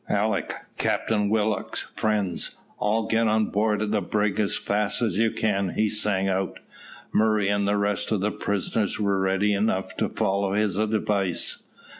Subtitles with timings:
[0.09, 5.75] "Alick, Captain Willock, friends, all get on board the brig as fast as you can,"
[5.75, 6.57] he sang out.
[7.13, 11.65] Murray and the rest of the prisoners were ready enough to follow his advice.